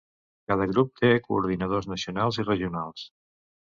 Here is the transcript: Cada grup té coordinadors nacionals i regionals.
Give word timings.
Cada 0.51 0.67
grup 0.71 0.89
té 1.03 1.13
coordinadors 1.27 1.91
nacionals 1.95 2.43
i 2.43 2.51
regionals. 2.53 3.09